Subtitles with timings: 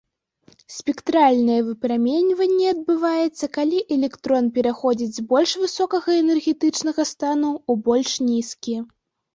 [0.75, 8.77] Спектральнае выпраменьванне адбываецца, калі электрон пераходзіць з больш высокага энергетычнага стану ў больш нізкі.